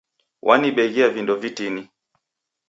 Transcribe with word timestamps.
Wanibeghia 0.47 1.09
vindo 1.09 1.35
vitini. 1.41 1.83